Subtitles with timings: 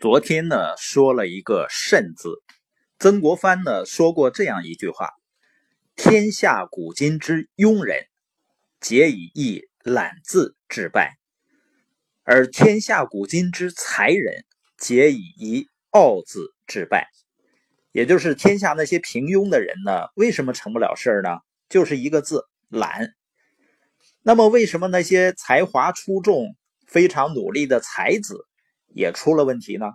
[0.00, 2.40] 昨天呢，说了一个“慎”字。
[3.00, 5.10] 曾国藩呢说过这样一句话
[5.96, 8.06] ：“天下古今之庸人，
[8.78, 11.16] 皆以一懒字致败；
[12.22, 14.44] 而天下古今之才人，
[14.76, 17.08] 皆以一傲字致败。”
[17.90, 21.40] 也就是天下那些平庸的人呢，为什么成不了事儿呢？
[21.68, 23.14] 就是一个字“懒”。
[24.22, 26.54] 那么，为什么那些才华出众、
[26.86, 28.44] 非常努力的才子？
[28.88, 29.92] 也出了问题呢，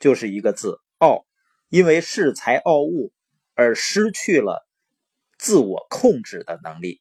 [0.00, 1.26] 就是一个字傲，
[1.68, 3.12] 因为恃才傲物
[3.54, 4.66] 而失去了
[5.38, 7.00] 自我控制的能力，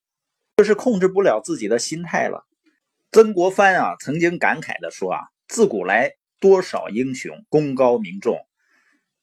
[0.57, 2.45] 就是控制不了自己的心态了。
[3.11, 8.45] 曾国藩啊，曾经感慨的说啊：“自古来多少英雄，功高名重，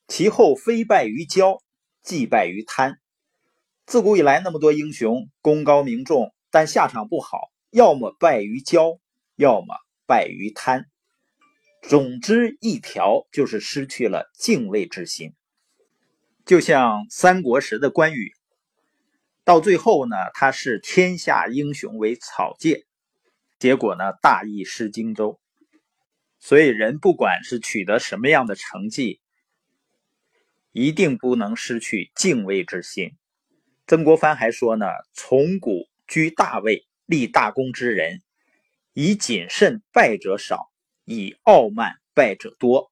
[0.09, 1.61] 其后非败于骄，
[2.03, 2.99] 即败于贪。
[3.85, 8.99] 自古以来那么多英雄，功高名重，但下场不好，要么败于骄，
[9.37, 9.75] 要么
[10.07, 10.87] 败于贪。”
[11.83, 15.35] 总之一条就是失去了敬畏之心，
[16.47, 18.33] 就像三国时的关羽，
[19.45, 22.87] 到最后呢，他视天下英雄为草芥，
[23.59, 25.41] 结果呢，大意失荆州。
[26.39, 29.21] 所以人不管是取得什么样的成绩，
[30.71, 33.19] 一定不能失去敬畏之心。
[33.89, 38.23] 曾国藩还说呢：“从古居大位、立大功之人，
[38.93, 40.71] 以谨慎败者少。”
[41.05, 42.91] 以傲慢败者多。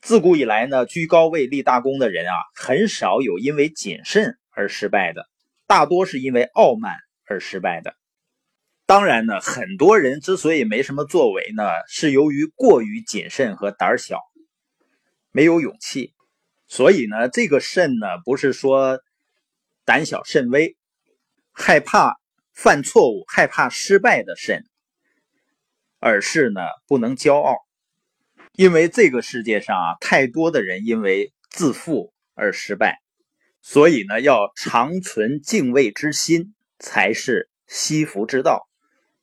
[0.00, 5.28] 自古以来呢，居高位立大功的人啊，很少有因为谨慎而失败的，
[5.66, 7.94] 大多是因为傲慢而失败的。
[8.84, 14.18] 当然呢，很多人之所以没什么作为呢，是由于过于谨慎和胆小，
[15.30, 16.12] 没有勇气。
[16.66, 19.00] 所以呢，这个慎呢，不是说
[19.84, 20.76] 胆小慎微，
[21.52, 22.16] 害怕
[22.52, 24.66] 犯错误、害怕失败的慎。
[26.04, 27.58] 而是呢，不能骄傲，
[28.54, 32.98] 因为这个世界上啊，太多的人因为自负而失败，
[33.60, 38.68] 所以呢，要常存敬畏之心，才是惜福之道。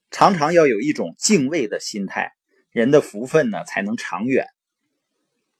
[0.09, 2.31] 常常要有一种敬畏的心态，
[2.71, 4.45] 人的福分呢才能长远。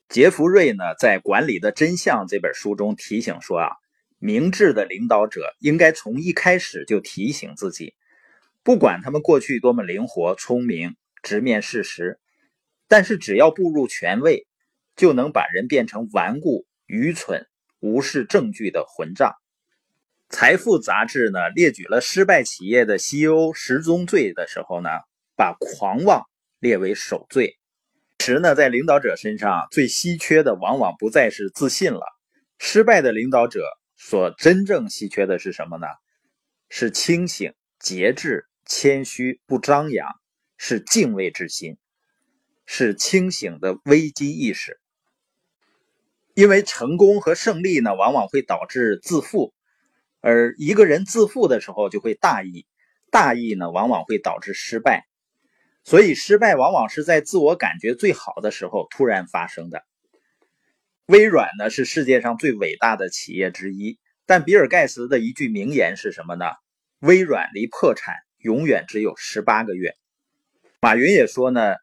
[0.08, 3.72] 杰弗瑞呢，在《管理的真相》这本书中提醒说啊，
[4.20, 7.94] 明智的领导者应该从一开始就提醒自己，
[8.64, 10.96] 不管他们过去多么灵活聪明。
[11.24, 12.20] 直面事实，
[12.88, 14.48] 但是只要步入权位，
[14.96, 17.48] 就能把人变成顽固、愚蠢、
[17.80, 19.34] 无视证据的混账。
[20.30, 24.90] 财富杂志呢列举了失败企业的 CEO 十宗罪的时候呢，
[25.36, 26.24] 把狂妄
[26.60, 27.58] 列为首罪。
[28.20, 32.02] 其实呢，在领导者身上最稀缺的，往往不再是自信了。
[32.60, 33.64] 失败的领导者
[33.98, 35.88] 所真正稀缺的是什么呢？
[36.70, 40.19] 是清醒、节制、谦虚、不张扬。
[40.62, 41.78] 是敬畏之心，
[42.66, 44.78] 是清醒的危机意识。
[46.36, 49.54] 因为成功和胜利呢，往往会导致自负，
[50.20, 52.68] 而一个人自负的时候就会大意，
[53.10, 55.08] 大意呢，往往会导致失败。
[55.86, 59.84] 所以，失败往往是在自我感觉最好的时候突然发生的。
[61.06, 66.46] 微软呢，是世界上最伟大的企业之一，但比尔盖茨的一句名言是什么呢？
[67.00, 69.96] 微软离破产永远只有十八个月。
[70.82, 71.76] 马云也说呢，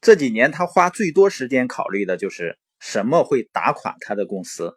[0.00, 4.76] 这几年他花最多时间考虑的就是什么会打垮他的公司，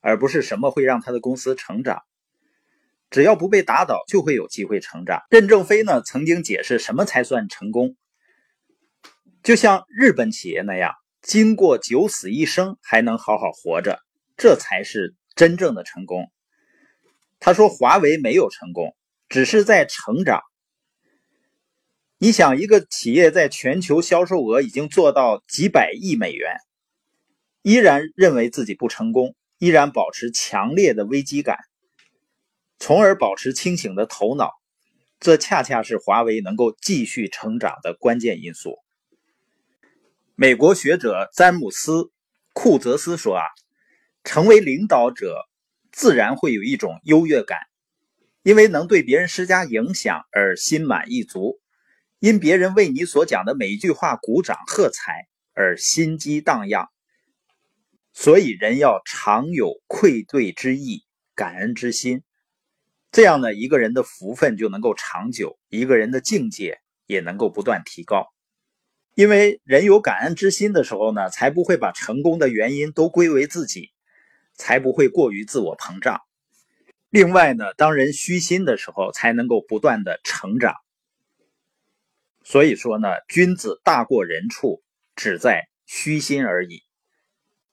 [0.00, 2.02] 而不是什么会让他的公司成长。
[3.10, 5.22] 只要不被打倒，就会有机会成长。
[5.28, 7.96] 任正非呢曾经解释什么才算成功，
[9.42, 13.98] 就像日本企业那样，经过九死一生还能好好活着，
[14.36, 16.30] 这才是真正的成功。
[17.40, 18.94] 他说华为没有成功，
[19.28, 20.42] 只是在成长。
[22.20, 26.56] 你想，一个企业在全球销售额已经做到几百亿美元，
[27.62, 31.58] 依然认为自己不成功，依然保持强烈的危机感，
[32.80, 34.50] 从而保持清醒的头脑，
[35.20, 38.78] 这恰恰是华为能够继续成长的关键因素。
[40.34, 41.92] 美国学者詹姆斯·
[42.52, 43.44] 库泽斯说：“啊，
[44.24, 45.36] 成为领导者
[45.92, 47.60] 自然会有一种优越感，
[48.42, 51.60] 因为能对别人施加影响而心满意足。”
[52.20, 56.88] 因别人为你所讲的每一句话鼓掌喝彩而心机荡漾，
[58.12, 61.04] 所以人要常有愧对之意、
[61.36, 62.22] 感恩之心，
[63.12, 68.26] 这样呢，一个人的福分就能够长久，一个人的境界也能够不断提高。
[69.14, 73.90] 因为人有感恩之心的时候呢，才不会把成功的原因都归为自己，
[74.54, 76.20] 才不会过于自我膨胀。
[77.10, 80.74] 另外呢，当人虚心的时候，才能够不断的成长。
[82.50, 84.82] 所以说呢，君子大过人处，
[85.14, 86.80] 只在虚心而已。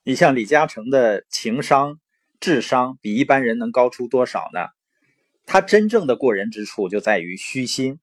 [0.04, 1.98] 你像李嘉诚的情商、
[2.40, 4.66] 智商比一般人能高出多少呢？
[5.46, 8.00] 他真正的过人之处就在于虚心，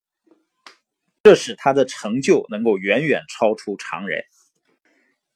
[1.21, 4.23] 这使他的成就能够远远超出常人。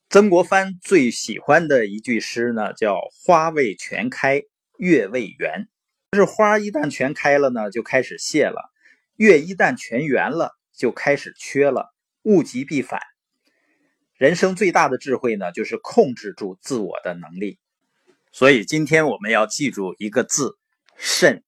[0.10, 4.42] 曾国藩最喜欢的一句诗呢，叫“花未全开
[4.80, 5.68] 月未圆”，
[6.14, 8.72] 就是花一旦全开了呢，就开始谢了；
[9.18, 11.94] 月一旦全圆了，就开始缺了。
[12.24, 13.00] 物极必反。
[14.16, 17.60] 人生最大的智慧呢，就是控制住自我的能力。
[18.32, 20.58] 所以今天我们要记住一个字：
[20.98, 21.44] 慎。